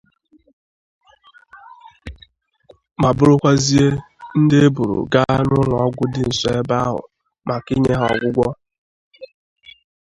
[3.01, 3.85] ma bụrụkwazie
[4.39, 6.99] ndị e buru gaa n'ụlọọgwụ dị nso ebe ahụ
[7.47, 8.47] maka inye ha ọgwụgwọ.